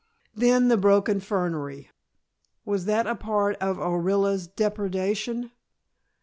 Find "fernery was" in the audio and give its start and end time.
1.19-2.85